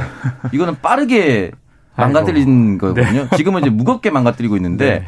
[0.54, 1.50] 이거는 빠르게
[1.96, 3.28] 망가뜨린 거거든요.
[3.28, 3.36] 네.
[3.36, 5.06] 지금은 이제 무겁게 망가뜨리고 있는데 네.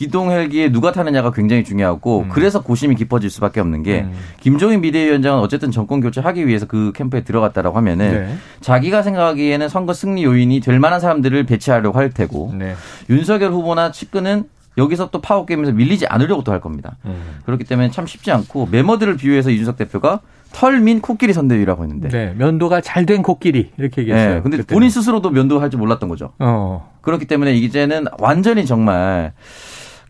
[0.00, 2.28] 기동 헬기에 누가 타느냐가 굉장히 중요하고 음.
[2.30, 4.14] 그래서 고심이 깊어질 수밖에 없는 게 음.
[4.40, 8.34] 김종인 비대위원장은 어쨌든 정권 교체하기 위해서 그 캠프에 들어갔다라고 하면은 네.
[8.62, 12.76] 자기가 생각하기에는 선거 승리 요인이 될 만한 사람들을 배치하려고 할 테고 네.
[13.10, 14.44] 윤석열 후보나 측근은
[14.78, 16.96] 여기서 또 파워 게임에서 밀리지 않으려고 또 할 겁니다.
[17.04, 17.40] 음.
[17.44, 20.20] 그렇기 때문에 참 쉽지 않고 매머드를 비유해서 이준석 대표가
[20.54, 22.08] 털 민 코끼리 선대위라고 했는데.
[22.08, 24.36] 네, 면도가 잘 된 코끼리 이렇게 얘기했어요.
[24.36, 24.76] 네, 근데 그때는.
[24.78, 26.32] 본인 스스로도 면도할 줄 몰랐던 거죠.
[26.38, 26.90] 어.
[27.02, 29.32] 그렇기 때문에 이제는 완전히 정말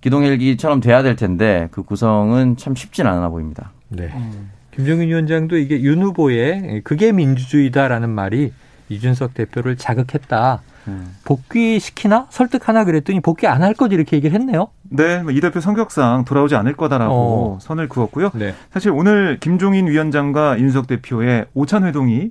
[0.01, 3.73] 기동 헬기처럼 돼야 될 텐데 그 구성은 참 쉽진 않아 보입니다.
[3.89, 4.11] 네.
[4.15, 4.51] 음.
[4.73, 8.53] 김정인 위원장도 이게 윤 후보의 그게 민주주의다라는 말이
[8.89, 10.63] 이준석 대표를 자극했다.
[10.89, 11.15] 음.
[11.25, 14.69] 복귀시키나 설득하나 그랬더니 복귀 안 할 것 이렇게 얘기를 했네요.
[14.85, 17.59] 네, 뭐이 대표 성격상 돌아오지 않을 거다라고 어.
[17.61, 18.31] 선을 그었고요.
[18.35, 18.55] 네.
[18.73, 22.31] 사실 오늘 김종인 위원장과 윤석 대표의 오찬 회동이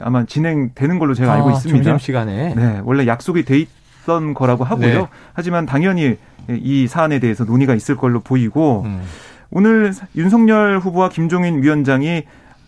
[0.00, 1.82] 아마 진행되는 걸로 제가 아, 알고 있습니다.
[1.84, 2.54] 점심 시간에.
[2.54, 3.64] 네, 원래 약속이 돼
[4.06, 5.00] 있던 거라고 하고요.
[5.00, 5.08] 네.
[5.34, 6.16] 하지만 당연히
[6.48, 9.02] 이 사안에 대해서 논의가 있을 걸로 보이고 음.
[9.50, 12.22] 오늘 윤석열 후보와 김종인 위원장이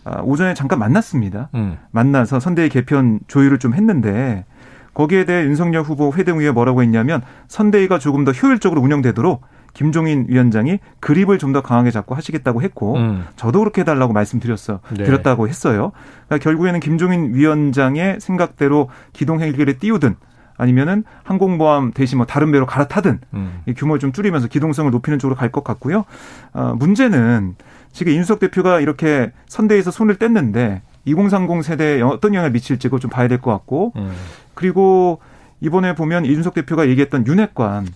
[0.05, 1.49] 아, 오전에 잠깐 만났습니다.
[1.55, 1.77] 음.
[1.91, 4.45] 만나서 선대위 개편 조율을 좀 했는데
[4.93, 9.41] 거기에 대해 윤석열 후보 회동 위에 뭐라고 했냐면 선대위가 조금 더 효율적으로 운영되도록
[9.73, 13.25] 김종인 위원장이 그립을 좀 더 강하게 잡고 하시겠다고 했고 음.
[13.35, 15.03] 저도 그렇게 해달라고 말씀드렸어 네.
[15.03, 15.91] 드렸다고 했어요.
[16.27, 20.15] 그러니까 결국에는 김종인 위원장의 생각대로 기동 헬기를 띄우든
[20.59, 23.61] 아니면은 항공모함 대신 뭐 다른 배로 갈아타든 음.
[23.65, 26.05] 이 규모를 좀 줄이면서 기동성을 높이는 쪽으로 갈 것 같고요.
[26.53, 27.55] 어, 문제는
[27.91, 33.27] 지금 인수석 대표가 이렇게 선대에서 손을 뗐는데 2030 세대에 어떤 영향을 미칠지 그걸 좀 봐야
[33.27, 34.13] 될 것 같고 음.
[34.53, 35.19] 그리고
[35.61, 37.87] 이번에 보면 이준석 대표가 얘기했던 윤핵관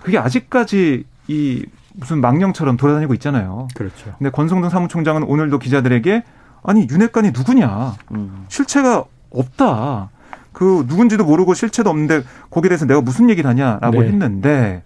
[0.00, 3.68] 그게 아직까지 이 무슨 망령처럼 돌아다니고 있잖아요.
[3.74, 4.14] 그렇죠.
[4.18, 6.22] 근데 권성동 사무총장은 오늘도 기자들에게
[6.62, 8.44] 아니 윤핵관이 누구냐 음.
[8.48, 10.08] 실체가 없다.
[10.52, 14.08] 그 누군지도 모르고 실체도 없는데 거기에 대해서 내가 무슨 얘기를 하냐라고 네.
[14.08, 14.82] 했는데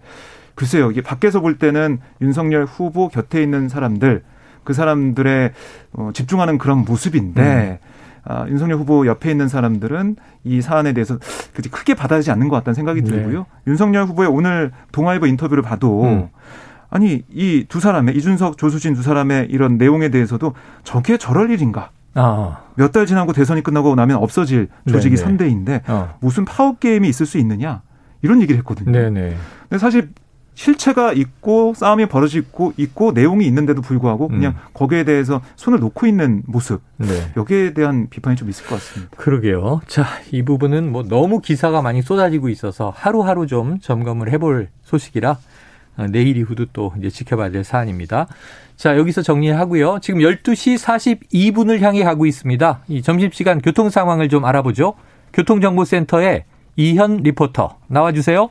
[0.55, 4.22] 글쎄요 이게 밖에서 볼 때는 윤석열 후보 곁에 있는 사람들
[4.64, 5.52] 그 사람들의
[5.92, 7.96] 어, 집중하는 그런 모습인데 음.
[8.29, 11.16] 아, 윤석열 후보 옆에 있는 사람들은 이 사안에 대해서
[11.52, 13.09] 그렇게 크게 받아들이지 않는 것 같다는 생각이 네.
[13.11, 13.46] 들고요.
[13.68, 16.29] 윤석열 후보의 오늘 동아일보 인터뷰를 봐도 음.
[16.90, 21.90] 아니 이 두 사람의 이준석 조수진 두 사람의 이런 내용에 대해서도 저게 저럴 일인가?
[22.16, 22.62] 아.
[22.74, 25.24] 몇달 지나고 대선이 끝나고 나면 없어질 조직이 네네.
[25.24, 26.16] 선대인데 어.
[26.20, 27.83] 무슨 파워 게임이 있을 수 있느냐
[28.22, 28.92] 이런 얘기를 했거든요.
[28.92, 29.37] 네네.
[29.68, 30.11] 근데 사실
[30.55, 34.61] 실체가 있고 싸움이 벌어지고 있고 내용이 있는데도 불구하고 그냥 음.
[34.72, 37.09] 거기에 대해서 손을 놓고 있는 모습 네.
[37.37, 39.14] 여기에 대한 비판이 좀 있을 것 같습니다.
[39.18, 39.83] 그러게요.
[39.87, 45.38] 자, 이 부분은 뭐 너무 기사가 많이 쏟아지고 있어서 하루하루 좀 점검을 해볼 소식이라 어,
[46.11, 48.26] 내일 이후도 또 이제 지켜봐야 될 사안입니다.
[48.76, 49.98] 자, 여기서 정리하고요.
[50.02, 52.82] 지금 12시 42분을 향해 가고 있습니다.
[52.88, 54.94] 이 점심시간 교통 상황을 좀 알아보죠.
[55.32, 56.44] 교통정보센터에
[56.76, 58.50] 이현 리포터 나와주세요.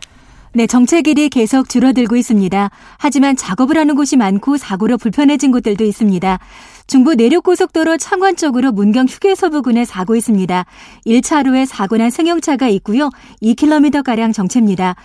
[0.54, 2.70] 네, 정체길이 계속 줄어들고 있습니다.
[2.98, 6.40] 하지만 작업을 하는 곳이 많고 사고로 불편해진 곳들도 있습니다.
[6.88, 10.66] 중부 내륙고속도로 창원 쪽으로 문경 휴게소 부근에 사고 있습니다.
[11.06, 13.10] 1차로에 사고 난 승용차가 있고요.
[13.42, 14.96] 2km가량 정체입니다.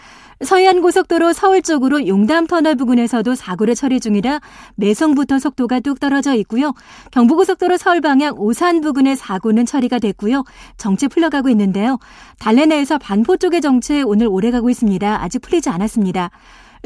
[0.42, 4.40] 서해안 고속도로 서울 쪽으로 용담 터널 부근에서도 사고를 처리 중이라
[4.76, 6.72] 매송부터 속도가 뚝 떨어져 있고요.
[7.10, 10.44] 경부고속도로 서울 방향 오산 부근의 사고는 처리가 됐고요.
[10.78, 11.98] 정체 풀려가고 있는데요.
[12.38, 15.22] 달래내에서 반포 쪽의 정체 오늘 오래 가고 있습니다.
[15.22, 16.30] 아직 풀리지 않았습니다.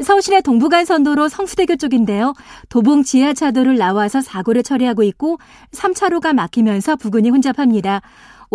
[0.03, 2.33] 서울시내 동부간선도로 성수대교 쪽인데요.
[2.67, 5.37] 도봉 지하차도를 나와서 사고를 처리하고 있고
[5.71, 8.01] 3차로가 막히면서 부근이 혼잡합니다.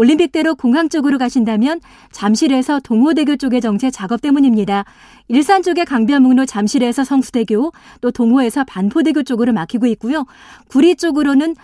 [0.00, 1.78] 올림픽대로 공항 쪽으로 가신다면
[2.10, 4.86] 잠실에서 동호대교 쪽의 정체 작업 때문입니다.
[5.28, 10.24] 일산 쪽의 강변북로 잠실에서 성수대교, 또 동호에서 반포대교 쪽으로 막히고 있고요.
[10.68, 11.54] 구리 쪽으로는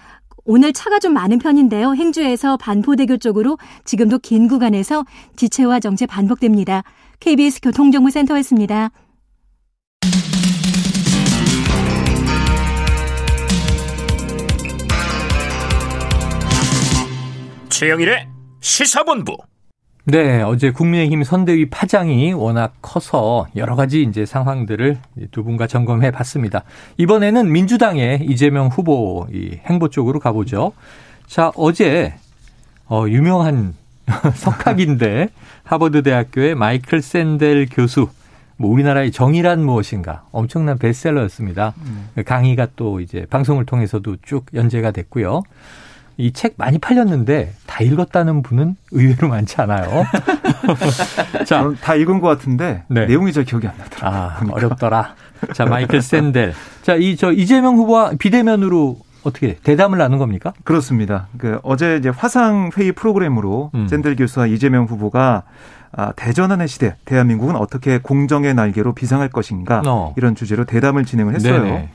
[0.44, 1.94] 오늘 차가 좀 많은 편인데요.
[1.94, 6.82] 행주에서 반포대교 쪽으로 지금도 긴 구간에서 지체와 정체 반복됩니다.
[7.20, 8.90] KBS 교통정보센터였습니다.
[17.76, 18.26] 최영일의
[18.60, 19.36] 시사본부.
[20.04, 24.96] 네, 어제 국민의힘 선대위 파장이 워낙 커서 여러 가지 이제 상황들을
[25.30, 26.64] 두 분과 점검해 봤습니다.
[26.96, 30.72] 이번에는 민주당의 이재명 후보 이 행보 쪽으로 가보죠.
[31.26, 32.14] 자, 어제
[32.88, 33.74] 어 유명한
[34.36, 35.28] 석학인데
[35.62, 38.08] 하버드 대학교의 마이클 샌델 교수
[38.56, 41.74] 뭐 우리나라의 정의란 무엇인가 엄청난 베스트셀러였습니다.
[41.84, 42.22] 음.
[42.24, 45.42] 강의가 또 이제 방송을 통해서도 쭉 연재가 됐고요.
[46.18, 50.04] 이 책 많이 팔렸는데 다 읽었다는 분은 의외로 많지 않아요.
[51.46, 53.06] 자, 다 읽은 것 같은데 네.
[53.06, 54.20] 내용이 잘 기억이 안 나더라고요.
[54.20, 54.56] 아, 보니까.
[54.56, 55.14] 어렵더라.
[55.54, 56.54] 자, 마이클 샌델.
[56.82, 60.52] 자, 이 저 이재명 후보와 비대면으로 어떻게 대담을 나눈 겁니까?
[60.64, 61.28] 그렇습니다.
[61.38, 63.88] 그 어제 이제 화상 회의 프로그램으로 음.
[63.88, 65.42] 샌델 교수와 이재명 후보가
[65.92, 70.12] 아, 대전환의 시대, 대한민국은 어떻게 공정의 날개로 비상할 것인가 어.
[70.16, 71.62] 이런 주제로 대담을 진행을 했어요.
[71.62, 71.90] 네네.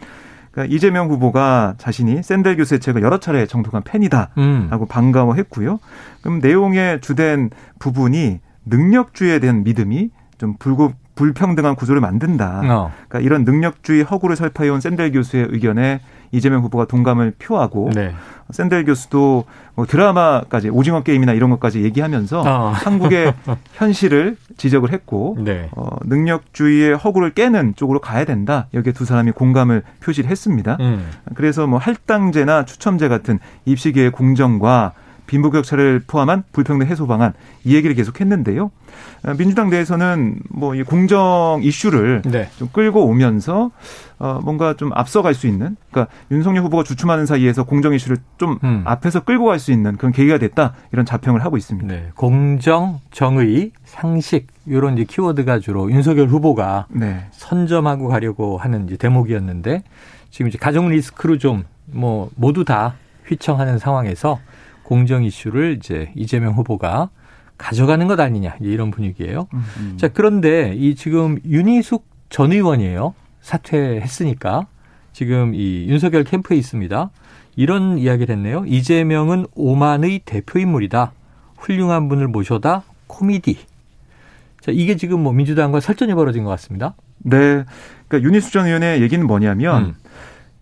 [0.52, 4.86] 그러니까 이재명 후보가 자신이 샌델 교수의 책을 여러 차례 정독한 팬이다라고 음.
[4.88, 5.80] 반가워했고요.
[6.22, 12.62] 그럼 내용의 주된 부분이 능력주의에 대한 믿음이 좀 불구 불평등한 구조를 만든다.
[12.64, 12.92] 어.
[13.08, 16.02] 그러니까 이런 능력주의 허구를 설파해온 샌델 교수의 의견에
[16.32, 18.14] 이재명 후보가 동감을 표하고 네.
[18.52, 22.70] 샌델 교수도 뭐 드라마까지 오징어 게임이나 이런 것까지 얘기하면서 어.
[22.70, 23.34] 한국의
[23.74, 25.70] 현실을 지적을 했고 네.
[25.72, 28.68] 어, 능력주의의 허구를 깨는 쪽으로 가야 된다.
[28.74, 30.78] 여기에 두 사람이 공감을 표시를 했습니다.
[30.80, 31.10] 음.
[31.36, 34.94] 그래서 뭐 할당제나 추첨제 같은 입시계의 공정과
[35.32, 37.32] 빈부격차를 포함한 불평등 해소 방안
[37.64, 38.70] 이 얘기를 계속했는데요.
[39.24, 42.50] 어, 민주당 내에서는 뭐 이 공정 이슈를 네.
[42.58, 43.72] 좀 끌고 오면서
[44.20, 48.84] 어 뭔가 좀 앞서갈 수 있는 그러니까 윤석열 후보가 주춤하는 사이에서 공정 이슈를 좀 음.
[48.86, 51.88] 앞에서 끌고 갈 수 있는 그런 계기가 됐다 이런 자평을 하고 있습니다.
[51.88, 52.10] 네.
[52.16, 57.28] 공정, 정의, 상식 이런 이제 키워드가 주로 윤석열 후보가 네.
[57.32, 59.84] 선점하고 가려고 하는 이제 대목이었는데
[60.32, 62.96] 지금 이제 가정 리스크로 좀 뭐 모두 다
[63.28, 64.40] 휘청하는 상황에서
[64.92, 67.12] 공정 이슈를 이제 이재명 후보가
[67.58, 69.48] 가져가는 것 아니냐 이런 분위기예요.
[69.54, 69.94] 음.
[69.96, 73.14] 자 그런데 이 지금 윤희숙 전 의원이에요.
[73.40, 74.68] 사퇴했으니까
[75.14, 77.10] 지금 이 윤석열 캠프에 있습니다.
[77.56, 78.66] 이런 이야기를 했네요.
[78.68, 81.14] 이재명은 오만의 대표 인물이다.
[81.56, 83.60] 훌륭한 분을 모셔다 코미디.
[84.60, 86.96] 자, 이게 지금 뭐 민주당과 설전이 벌어진 것 같습니다.
[87.20, 87.64] 네.
[88.10, 89.94] 그러니까 윤희수 전 의원의 얘기는 뭐냐면 음.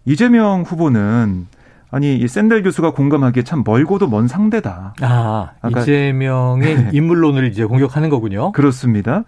[0.05, 1.47] 이재명 후보는
[1.91, 4.93] 아니 이 샌델 교수가 공감하기에 참 멀고도 먼 상대다.
[5.01, 8.51] 아 이재명의 인물론을 이제 공격하는 거군요.
[8.51, 9.23] 그렇습니다.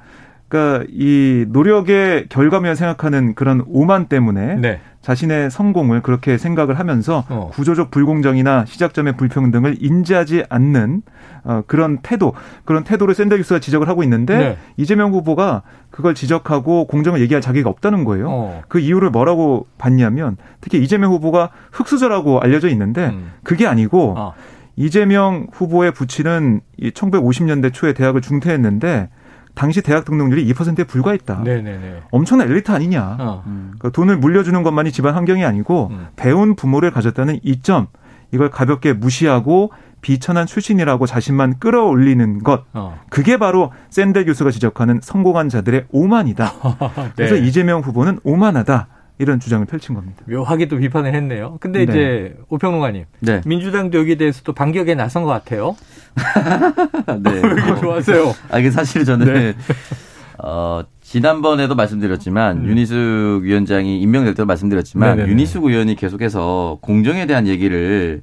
[0.47, 4.81] 그러니까 이 노력의 결과면 생각하는 그런 오만 때문에 네.
[5.01, 7.49] 자신의 성공을 그렇게 생각을 하면서 어.
[7.53, 11.01] 구조적 불공정이나 시작점의 불평 등을 인지하지 않는
[11.43, 12.33] 어, 그런 태도,
[12.65, 14.57] 그런 태도를 샌더기스가 지적을 하고 있는데 네.
[14.77, 18.27] 이재명 후보가 그걸 지적하고 공정을 얘기할 자격이 없다는 거예요.
[18.29, 18.61] 어.
[18.67, 23.31] 그 이유를 뭐라고 봤냐면 특히 이재명 후보가 흑수저라고 알려져 있는데 음.
[23.43, 24.33] 그게 아니고 어.
[24.75, 29.09] 이재명 후보의 부친은 이 1950년대 초에 대학을 중퇴했는데
[29.53, 31.41] 당시 대학 등록률이 2%에 불과했다.
[31.43, 32.01] 네네네.
[32.11, 33.17] 엄청난 엘리트 아니냐.
[33.19, 33.43] 어.
[33.45, 36.07] 그러니까 돈을 물려주는 것만이 집안 환경이 아니고 음.
[36.15, 37.87] 배운 부모를 가졌다는 이점
[38.31, 42.99] 이걸 가볍게 무시하고 비천한 출신이라고 자신만 끌어올리는 것 어.
[43.09, 46.51] 그게 바로 샌델 교수가 지적하는 성공한 자들의 오만이다.
[46.95, 47.11] 네.
[47.15, 48.87] 그래서 이재명 후보는 오만하다.
[49.19, 50.23] 이런 주장을 펼친 겁니다.
[50.27, 51.57] 묘하게 또 비판을 했네요.
[51.59, 51.91] 근데 네.
[51.91, 53.41] 이제 오평론가님, 네.
[53.45, 55.75] 민주당도 여기에 대해서 또 반격에 나선 것 같아요.
[57.19, 57.31] 네.
[57.31, 58.35] 왜 이렇게 좋아하세요?
[58.49, 59.53] 아, 이게 사실 저는 네.
[60.43, 62.67] 어, 지난번에도 말씀드렸지만 음.
[62.67, 65.31] 윤희숙 위원장이 임명될 때도 말씀드렸지만 네네네.
[65.31, 68.21] 윤희숙 의원이 계속해서 공정에 대한 얘기를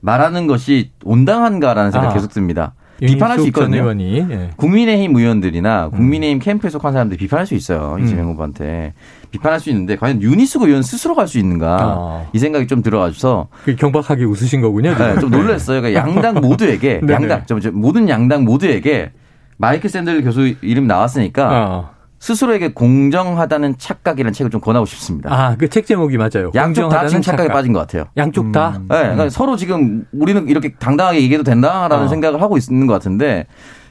[0.00, 2.14] 말하는 것이 온당한가라는 생각이 아.
[2.14, 2.74] 계속 듭니다.
[2.98, 3.82] 비판할 수 있거든요.
[3.82, 4.26] 의원이.
[4.30, 4.50] 예.
[4.56, 5.90] 국민의힘 의원들이나 음.
[5.96, 6.40] 국민의힘 음.
[6.40, 7.96] 캠프에 속한 사람들 비판할 수 있어요.
[8.00, 8.30] 이재명 음.
[8.32, 8.94] 후보한테.
[9.30, 12.26] 비판할 수 있는데 과연 윤희숙 의원 스스로 갈 수 있는가 아.
[12.32, 14.94] 이 생각이 좀 들어가서 경박하게 웃으신 거군요.
[14.96, 15.80] 네, 좀 놀랐어요.
[15.82, 19.10] 그러니까 양당 모두에게 양당 모든 양당 모두에게
[19.56, 21.95] 마이클 샌들 교수 이름 나왔으니까 아.
[22.18, 25.32] 스스로에게 공정하다는 착각이라는 책을 좀 권하고 싶습니다.
[25.32, 26.50] 아, 그 책 제목이 맞아요.
[26.54, 27.54] 양쪽 다 지금 착각에 착각.
[27.54, 28.04] 빠진 것 같아요.
[28.16, 28.74] 양쪽 다?
[28.76, 28.86] 음.
[28.88, 32.08] 네, 그러니까 서로 지금 우리는 이렇게 당당하게 얘기해도 된다라는 어.
[32.08, 33.46] 생각을 하고 있는 것 같은데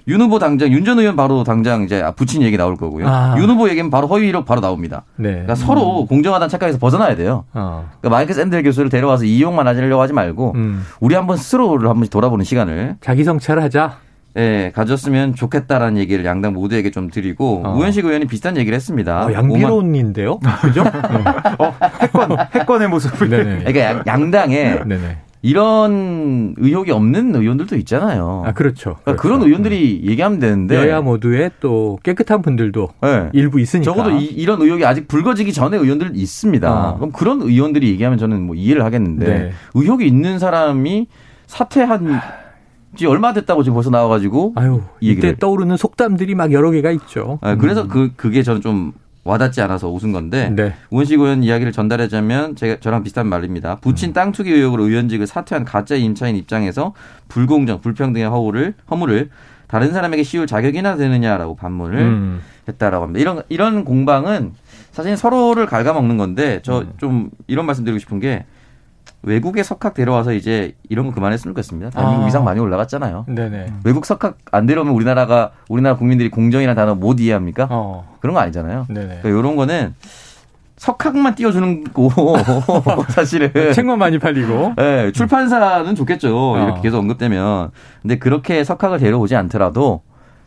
[0.08, 3.08] 윤 후보 당장 윤 전 의원 바로 당장 이제 부친 얘기 나올 거고요.
[3.08, 3.36] 아.
[3.40, 5.04] 윤 후보 얘기는 바로 허위 이력 바로 나옵니다.
[5.16, 5.30] 네.
[5.32, 5.56] 그러니까 음.
[5.56, 7.46] 서로 공정하다는 착각에서 벗어나야 돼요.
[7.54, 7.90] 어.
[8.02, 10.86] 그러니까 마이클 샌델 교수를 데려와서 이용만 하려고 하지 말고 음.
[11.00, 14.05] 우리 한번 스스로를 한번 돌아보는 시간을 자기 성찰하자.
[14.38, 17.78] 예, 가졌으면 좋겠다라는 얘기를 양당 모두에게 좀 드리고 어.
[17.78, 19.28] 우현식 의원이 비슷한 얘기를 했습니다.
[19.28, 20.84] 어, 양비론인데요, 그죠?
[20.84, 20.90] 네.
[21.60, 23.30] 어, 해권 해권의 모습을.
[23.30, 23.72] 네네.
[23.72, 24.80] 그러니까 양, 당에
[25.42, 28.44] 이런 의혹이 없는 의원들도 있잖아요.
[28.48, 28.96] 아 그렇죠.
[29.04, 29.22] 그러니까 그렇죠.
[29.22, 30.12] 그런 의원들이 네.
[30.12, 33.30] 얘기하면 되는데 여야 모두에 또 깨끗한 분들도 네.
[33.34, 33.94] 일부 있으니까.
[33.94, 36.90] 적어도 이, 런 의혹이 아직 불거지기 전에 의원들 있습니다.
[36.90, 36.96] 어.
[36.96, 39.52] 그럼 그런 의원들이 얘기하면 저는 뭐 이해를 하겠는데 네.
[39.76, 41.08] 의혹이 있는 사람이
[41.46, 42.20] 사퇴한
[42.96, 47.40] 지 얼마 됐다고 지금 벌써 나와가지고 아유 이때 떠오르는 속담들이 막 여러 개가 있죠.
[47.44, 47.88] 네, 그래서 음.
[47.88, 48.94] 그 그게 저는 좀
[49.26, 50.76] 와닿지 않아서 웃은 건데 네.
[50.92, 53.76] 우원식 의원 이야기를 전달하자면 제가 저랑 비슷한 말입니다.
[53.78, 54.14] 부친 음.
[54.14, 56.94] 땅 투기 의혹으로 의원직을 사퇴한 가짜 임차인 입장에서
[57.28, 59.30] 불공정, 불평등의 허물을 허물을
[59.68, 62.42] 다른 사람에게 씌울 자격이나 되느냐라고 반문을 음.
[62.68, 63.20] 했다라고 합니다.
[63.20, 64.54] 이런 이런 공방은
[64.92, 67.30] 사실 서로를 갉아먹는 건데 저좀 음.
[67.48, 68.46] 이런 말씀드리고 싶은 게
[69.26, 71.90] 외국에 석학 데려와서 이제 이런 거 그만했으면 좋겠습니다.
[71.90, 72.28] 대한민국 아.
[72.28, 73.26] 위상 많이 올라갔잖아요.
[73.28, 73.74] 네네.
[73.84, 77.68] 외국 석학 안 데려오면 우리나라가 우리나라 국민들이 공정이라는 단어 못 이해합니까?
[77.72, 78.16] 어.
[78.20, 78.86] 그런 거 아니잖아요.
[78.88, 79.22] 네네.
[79.22, 79.96] 그러니까 이런 거는
[80.78, 82.10] 석학만 띄워주는 거
[83.10, 86.64] 사실은 책만 많이 팔리고 네, 출판사는 좋겠죠 어.
[86.64, 90.02] 이렇게 계속 언급되면 근데 그렇게 석학을 데려오지 않더라도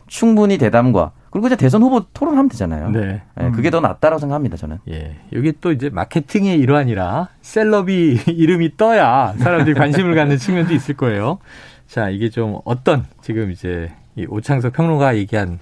[0.07, 2.89] 충분히 대담과 그리고 이제 대선 후보 토론하면 되잖아요.
[2.89, 3.21] 네.
[3.35, 4.79] 네 그게 더 낫다라고 생각합니다, 저는.
[4.89, 5.17] 예.
[5.33, 11.39] 여기 또 이제 마케팅의 일환이라 셀럽이 이름이 떠야 사람들이 관심을 갖는 측면도 있을 거예요.
[11.87, 15.59] 자, 이게 좀 어떤 지금 이제 이 오창석 평론가 얘기한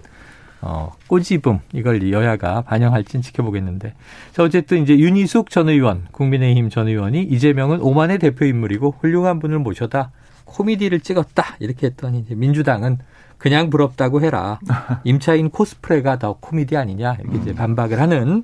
[0.62, 3.94] 어, 꼬집음 이걸 여야가 반영할진 지켜보겠는데.
[4.32, 9.60] 자, 어쨌든 이제 윤희숙 전 의원, 국민의힘 전 의원이 이재명은 오만의 대표 인물이고 훌륭한 분을
[9.60, 10.12] 모셔다
[10.46, 12.98] 코미디를 찍었다 이렇게 했더니 이제 민주당은
[13.38, 14.60] 그냥 부럽다고 해라.
[15.04, 18.44] 임차인 코스프레가 더 코미디 아니냐 이렇게 이제 반박을 하는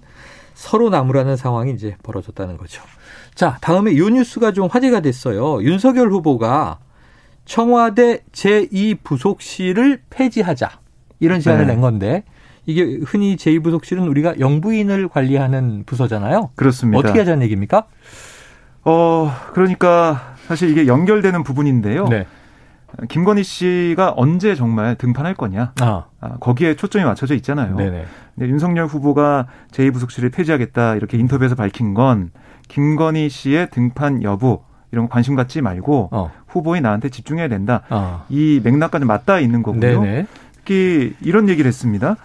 [0.53, 2.83] 서로 나무라는 상황이 이제 벌어졌다는 거죠.
[3.35, 5.63] 자, 다음에 요 뉴스가 좀 화제가 됐어요.
[5.63, 6.79] 윤석열 후보가
[7.45, 10.69] 청와대 제2부속실을 폐지하자.
[11.19, 11.73] 이런 제안을 네.
[11.73, 12.23] 낸 건데
[12.65, 16.51] 이게 흔히 제2부속실은 우리가 영부인을 관리하는 부서잖아요.
[16.55, 16.99] 그렇습니다.
[16.99, 17.85] 어떻게 하자는 얘기입니까?
[18.85, 22.07] 어, 그러니까 사실 이게 연결되는 부분인데요.
[22.07, 22.25] 네.
[23.09, 25.73] 김건희 씨가 언제 정말 등판할 거냐.
[25.81, 26.05] 아.
[26.19, 27.75] 아 거기에 초점이 맞춰져 있잖아요.
[27.75, 28.05] 네네.
[28.35, 32.31] 근데 윤석열 후보가 제2부속실을 폐지하겠다 이렇게 인터뷰에서 밝힌 건
[32.67, 36.31] 김건희 씨의 등판 여부 이런 거 관심 갖지 말고 어.
[36.47, 37.81] 후보인 나한테 집중해야 된다.
[37.89, 38.25] 어.
[38.29, 39.79] 이 맥락까지 맞닿아 있는 거고요.
[39.79, 40.27] 네네.
[40.53, 42.15] 특히 이런 얘기를 했습니다.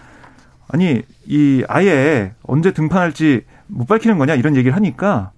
[0.67, 5.31] 아니 이 아예 언제 등판할지 못 밝히는 거냐 이런 얘기를 하니까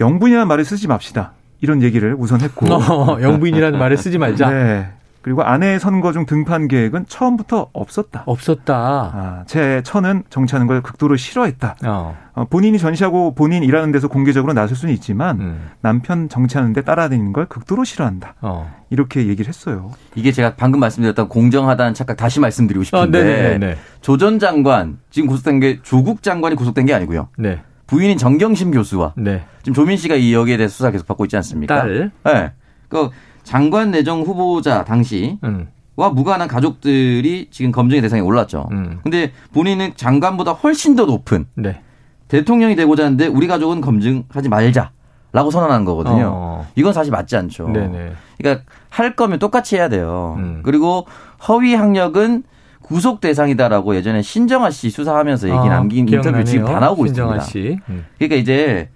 [0.00, 1.32] 영분이라는 말을 쓰지 맙시다.
[1.64, 4.50] 이런 얘기를 우선 했고 어, 영부인이라는 말을 쓰지 말자.
[4.50, 4.88] 네.
[5.22, 8.24] 그리고 아내의 선거 중 등판 계획은 처음부터 없었다.
[8.26, 8.74] 없었다.
[8.76, 11.76] 아, 제 처는 정치하는 걸 극도로 싫어했다.
[11.86, 12.14] 어.
[12.34, 15.70] 어, 본인이 전시하고 본인 일하는 데서 공개적으로 나설 수는 있지만 음.
[15.80, 18.34] 남편 정치하는 데 따라다니는 걸 극도로 싫어한다.
[18.42, 18.70] 어.
[18.90, 19.92] 이렇게 얘기를 했어요.
[20.14, 23.78] 이게 제가 방금 말씀드렸던 공정하다는 착각 다시 말씀드리고 아, 싶은데 네네네.
[24.02, 27.28] 조전 장관 지금 구속된 게 조국 장관이 구속된 게 아니고요.
[27.38, 27.62] 네.
[27.94, 29.44] 부인인 정경심 교수와 네.
[29.62, 31.76] 지금 조민 씨가 이 여기에 대해서 수사 계속 받고 있지 않습니까?
[31.76, 32.10] 딸.
[32.24, 32.52] 네.
[32.88, 33.10] 그
[33.44, 35.68] 장관 내정 후보자 당시 음.
[35.94, 38.68] 와 무관한 가족들이 지금 검증의 대상에 올랐죠.
[38.72, 38.98] 음.
[39.04, 41.82] 근데 본인은 장관보다 훨씬 더 높은 네.
[42.26, 44.90] 대통령이 되고자 하는데 우리 가족은 검증하지 말자
[45.30, 46.30] 라고 선언한 거거든요.
[46.34, 46.66] 어.
[46.74, 47.68] 이건 사실 맞지 않죠.
[47.68, 48.12] 네네.
[48.38, 50.34] 그러니까 할 거면 똑같이 해야 돼요.
[50.38, 50.62] 음.
[50.64, 51.06] 그리고
[51.46, 52.42] 허위 학력은
[52.84, 56.44] 구속 대상이다라고 예전에 신정아 씨 수사하면서 얘기 남긴 인터뷰 아, 기억나네요.
[56.44, 57.50] 지금 다 나오고 신정아 있습니다.
[57.50, 57.78] 씨.
[57.88, 58.04] 음.
[58.18, 58.90] 그러니까 이제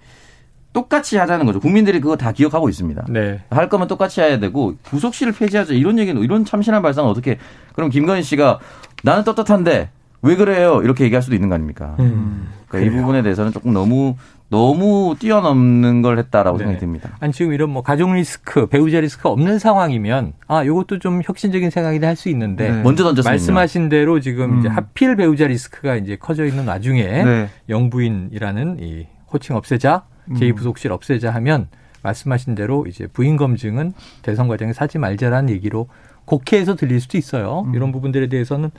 [0.73, 1.59] 똑같이 하자는 거죠.
[1.59, 3.07] 국민들이 그거 다 기억하고 있습니다.
[3.09, 3.41] 네.
[3.49, 7.39] 할 거면 똑같이 해야 되고 구속실을 폐지하자 이런 얘기는 이런 참신한 발상은 어떻게
[7.73, 8.59] 그럼 김건희 씨가
[9.03, 9.89] 나는 떳떳한데
[10.21, 11.95] 왜 그래요 이렇게 얘기할 수도 있는 거 아닙니까?
[11.99, 12.49] 음.
[12.67, 14.17] 그러니까 이 부분에 대해서는 조금 너무
[14.49, 16.63] 너무 뛰어넘는 걸 했다라고 네.
[16.63, 17.15] 생각이 듭니다.
[17.19, 22.07] 아니 지금 이런 뭐 가족 리스크, 배우자 리스크가 없는 상황이면 아 이것도 좀 혁신적인 생각이다
[22.07, 22.81] 할 수 있는데 네.
[22.81, 23.29] 먼저 던졌습니다.
[23.29, 24.75] 말씀하신 대로 지금 이제 음.
[24.75, 27.49] 하필 배우자 리스크가 이제 커져 있는 와중에 네.
[27.69, 30.33] 영부인이라는 이 호칭 없애자, 음.
[30.35, 31.67] 제2부속실 없애자 하면
[32.01, 35.87] 말씀하신 대로 이제 부인 검증은 대선 과정에 사지 말자라는 얘기로
[36.25, 37.65] 곡해해서 들릴 수도 있어요.
[37.67, 37.75] 음.
[37.75, 38.71] 이런 부분들에 대해서는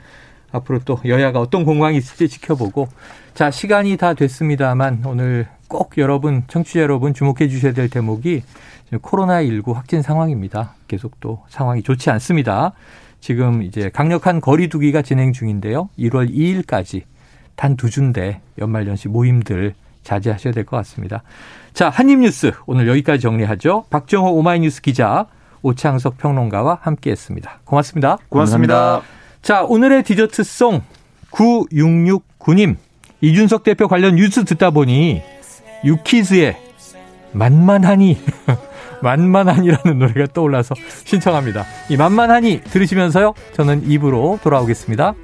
[0.51, 2.89] 앞으로 또 여야가 어떤 공방이 있을지 지켜보고
[3.33, 8.43] 자 시간이 다 됐습니다만 오늘 꼭 여러분 청취자 여러분 주목해 주셔야 될 대목이
[8.91, 10.75] 코로나19 확진 상황입니다.
[10.89, 12.73] 계속 또 상황이 좋지 않습니다.
[13.21, 15.87] 지금 이제 강력한 거리두기가 진행 중인데요.
[15.97, 17.03] 1월 2일까지
[17.55, 21.23] 단 두 주인데 연말연시 모임들 자제하셔야 될 것 같습니다.
[21.73, 23.85] 자, 한입뉴스 오늘 여기까지 정리하죠.
[23.89, 25.27] 박정호 오마이뉴스 기자,
[25.61, 27.61] 오창석 평론가와 함께했습니다.
[27.63, 28.17] 고맙습니다.
[28.27, 28.73] 고맙습니다.
[28.75, 29.07] 감사합니다.
[29.41, 30.81] 자, 오늘의 디저트송
[31.31, 32.75] 9669님.
[33.21, 35.21] 이준석 대표 관련 뉴스 듣다 보니
[35.83, 36.57] 유키즈의
[37.33, 38.17] 만만하니
[39.01, 41.65] 만만하니라는 노래가 떠올라서 신청합니다.
[41.89, 43.33] 이 만만하니 들으시면서요.
[43.53, 45.15] 저는 입으로 돌아오겠습니다.